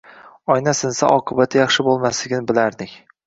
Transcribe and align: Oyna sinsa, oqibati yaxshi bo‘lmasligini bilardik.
Oyna 0.53 0.71
sinsa, 0.77 1.09
oqibati 1.17 1.61
yaxshi 1.61 1.87
bo‘lmasligini 1.89 2.49
bilardik. 2.53 2.97